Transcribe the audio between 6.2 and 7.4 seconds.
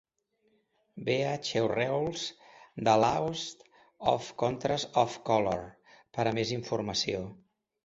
a més informació.